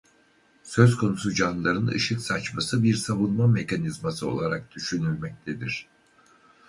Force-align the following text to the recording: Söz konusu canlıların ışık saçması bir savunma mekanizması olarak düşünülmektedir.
Söz 0.63 0.95
konusu 0.97 1.33
canlıların 1.33 1.87
ışık 1.87 2.21
saçması 2.21 2.83
bir 2.83 2.95
savunma 2.95 3.47
mekanizması 3.47 4.27
olarak 4.29 4.71
düşünülmektedir. 4.71 5.87